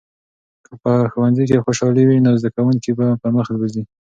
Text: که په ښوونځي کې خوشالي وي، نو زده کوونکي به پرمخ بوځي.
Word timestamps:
که 0.65 0.73
په 0.83 0.91
ښوونځي 1.11 1.43
کې 1.49 1.63
خوشالي 1.65 2.03
وي، 2.05 2.17
نو 2.25 2.31
زده 2.41 2.49
کوونکي 2.55 2.91
به 2.97 3.05
پرمخ 3.21 3.47
بوځي. 3.59 3.83